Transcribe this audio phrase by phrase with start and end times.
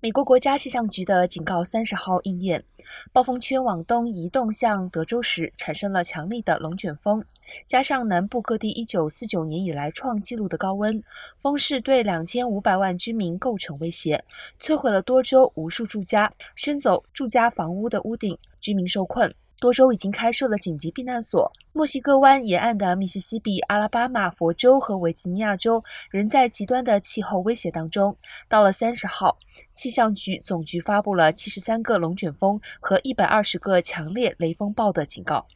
[0.00, 2.62] 美国国家气象局的警告三十号应验，
[3.12, 7.24] 暴风圈往东移动向德州时，产生了强力的龙卷风，
[7.66, 11.02] 加上南部各地一九四九年以来创纪录的高温，
[11.42, 14.24] 风势对两千五百万居民构成威胁，
[14.60, 19.34] 摧毁了多州无数住家，掀走住家房屋的屋顶，居民受困。
[19.60, 21.50] 多州已经开设了紧急避难所。
[21.72, 28.16] 墨西哥湾沿岸的密西西比、阿拉巴马、佛州和维吉尼亚州仍在极端的气候威胁当中。
[28.48, 29.36] 到了三十号，
[29.74, 35.46] 气象局总局发布了七十三个龙卷风和一百二十个强烈雷风暴的警告。